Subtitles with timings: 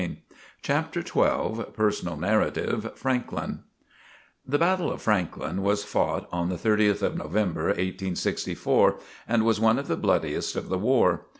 [0.63, 3.59] CHAPTER XII PERSONAL NARRATIVE FRANKLIN
[4.47, 8.95] The Battle of Franklin was fought on the 30th of November, 1864,
[9.27, 11.27] and was one of the bloodiest of the war.